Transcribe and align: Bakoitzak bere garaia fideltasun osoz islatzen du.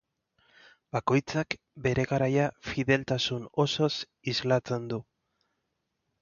Bakoitzak 0.95 1.55
bere 1.87 2.05
garaia 2.11 2.47
fideltasun 2.69 3.45
osoz 3.65 3.91
islatzen 4.33 4.89
du. 4.95 5.01